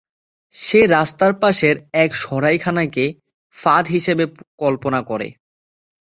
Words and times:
সে 0.55 0.79
রাস্তার 0.87 1.33
পাশের 1.39 1.75
এক 1.93 2.11
সরাইখানাকে 2.15 3.05
ফাঁদ 3.55 3.85
হিসেবে 3.87 4.23
কল্পনা 4.57 4.99
করে। 5.01 5.27